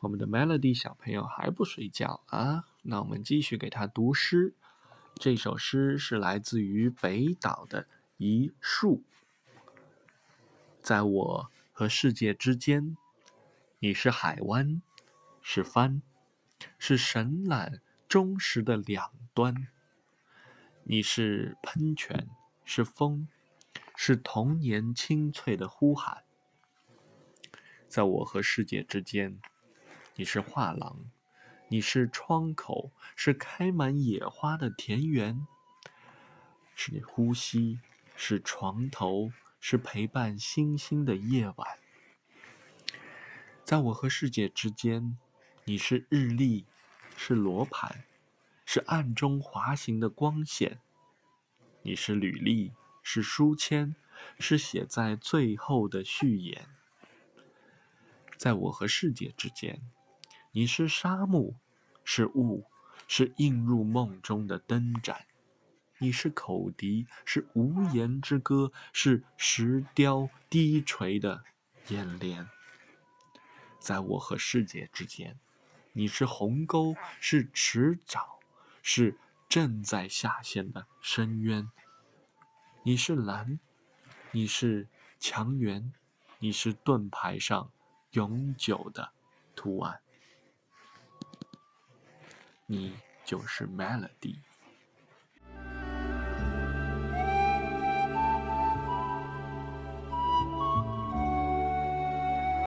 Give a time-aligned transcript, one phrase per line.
[0.00, 2.64] 我们的 Melody 小朋友还不睡觉啊？
[2.82, 4.54] 那我们继续给他读诗。
[5.14, 9.04] 这首诗是来自于北岛的一树。
[10.82, 12.96] 在我和世界之间，
[13.78, 14.80] 你是海湾，
[15.42, 16.02] 是帆，
[16.78, 17.78] 是神缆
[18.08, 19.68] 忠实的两端。
[20.84, 22.26] 你是喷泉，
[22.72, 23.26] 是风，
[23.96, 26.22] 是童年清脆的呼喊。
[27.88, 29.40] 在我和世界之间，
[30.14, 31.10] 你是画廊，
[31.66, 35.44] 你是窗口，是开满野花的田园。
[36.76, 37.80] 是你呼吸，
[38.14, 41.76] 是床头，是陪伴星星的夜晚。
[43.64, 45.18] 在我和世界之间，
[45.64, 46.66] 你是日历，
[47.16, 48.04] 是罗盘。
[48.64, 50.78] 是暗中滑行的光线，
[51.82, 53.94] 你是履历，是书签，
[54.38, 56.68] 是写在最后的序言。
[58.36, 59.80] 在我和世界之间，
[60.52, 61.54] 你是沙漠，
[62.04, 62.66] 是雾，
[63.08, 65.24] 是映入梦中的灯盏。
[65.98, 71.44] 你是口笛，是无言之歌，是石雕低垂的
[71.88, 72.46] 眼帘。
[73.78, 75.38] 在我和世界之间，
[75.92, 78.20] 你是鸿沟，是池沼。
[78.82, 79.18] 是
[79.50, 81.68] 正在下陷的深渊。
[82.84, 83.58] 你是蓝，
[84.30, 85.92] 你是墙垣，
[86.38, 87.68] 你是盾牌上
[88.12, 89.10] 永久的
[89.56, 90.00] 图案。
[92.66, 94.38] 你就是 Melody。